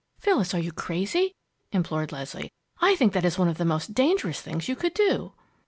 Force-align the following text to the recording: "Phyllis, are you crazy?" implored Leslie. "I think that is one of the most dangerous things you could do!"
"Phyllis, 0.19 0.55
are 0.55 0.59
you 0.59 0.71
crazy?" 0.71 1.35
implored 1.71 2.11
Leslie. 2.11 2.51
"I 2.81 2.95
think 2.95 3.13
that 3.13 3.23
is 3.23 3.37
one 3.37 3.47
of 3.49 3.59
the 3.59 3.65
most 3.65 3.93
dangerous 3.93 4.41
things 4.41 4.67
you 4.67 4.75
could 4.75 4.95
do!" 4.95 5.33